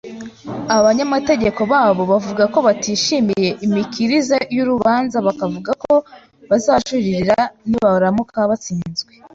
Abanyamategeko 0.77 1.61
babo 1.71 2.01
bavuga 2.11 2.43
ko 2.53 2.59
batishimiye 2.67 3.49
imikirize 3.65 4.37
y’uru 4.55 4.69
rubanza 4.77 5.17
bakavuga 5.27 5.71
ko 5.83 5.93
bazajurira 6.49 7.37
nibaramuka 7.69 8.39
batsinzwe. 8.51 9.11